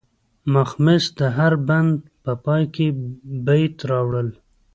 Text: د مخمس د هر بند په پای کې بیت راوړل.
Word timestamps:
د 0.03 0.03
مخمس 0.53 1.03
د 1.17 1.19
هر 1.37 1.53
بند 1.67 1.93
په 2.23 2.31
پای 2.45 2.63
کې 2.75 2.87
بیت 3.45 3.75
راوړل. 3.91 4.29